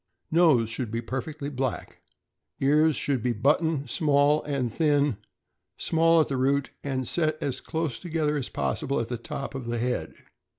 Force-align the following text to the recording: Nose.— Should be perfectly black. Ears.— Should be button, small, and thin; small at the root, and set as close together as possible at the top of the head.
Nose.— 0.31 0.67
Should 0.71 0.89
be 0.89 0.99
perfectly 0.99 1.51
black. 1.51 2.01
Ears.— 2.59 2.95
Should 2.95 3.21
be 3.21 3.33
button, 3.33 3.87
small, 3.87 4.41
and 4.45 4.73
thin; 4.73 5.17
small 5.77 6.19
at 6.19 6.27
the 6.27 6.37
root, 6.37 6.71
and 6.83 7.07
set 7.07 7.37
as 7.39 7.61
close 7.61 7.99
together 7.99 8.35
as 8.35 8.49
possible 8.49 8.99
at 8.99 9.09
the 9.09 9.17
top 9.17 9.53
of 9.53 9.67
the 9.67 9.77
head. 9.77 10.15